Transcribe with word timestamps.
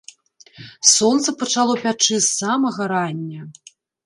Сонца 0.93 1.33
пачало 1.41 1.75
пячы 1.83 2.09
з 2.19 2.23
самага 2.39 2.81
рання. 2.95 3.41